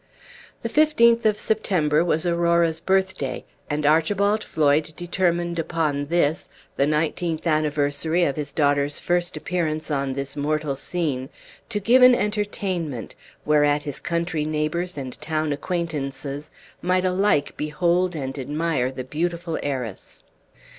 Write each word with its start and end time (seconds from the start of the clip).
The 0.63 0.67
fifteenth 0.67 1.27
of 1.27 1.37
September 1.37 2.03
was 2.03 2.25
Aurora's 2.25 2.79
birthday, 2.79 3.45
and 3.69 3.85
Archibald 3.85 4.43
Floyd 4.43 4.93
determined, 4.97 5.59
upon 5.59 6.07
this, 6.07 6.49
the 6.75 6.87
nineteenth 6.87 7.45
anniversary 7.45 8.23
of 8.23 8.35
his 8.35 8.51
daughter's 8.51 8.99
first 8.99 9.37
appearance 9.37 9.91
on 9.91 10.13
this 10.13 10.35
mortal 10.35 10.75
scene, 10.75 11.29
to 11.69 11.79
give 11.79 12.01
an 12.01 12.15
entertainment, 12.15 13.13
whereat 13.45 13.83
his 13.83 13.99
country 13.99 14.43
neighbors 14.43 14.97
and 14.97 15.21
town 15.21 15.53
acquaintance 15.53 16.25
might 16.81 17.05
alike 17.05 17.53
behold 17.55 18.15
and 18.15 18.39
admire 18.39 18.91
the 18.91 19.03
beautiful 19.03 19.59
heiress. 19.61 20.23